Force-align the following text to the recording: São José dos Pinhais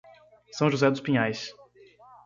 São 0.55 0.71
José 0.71 0.89
dos 0.89 0.99
Pinhais 0.99 1.53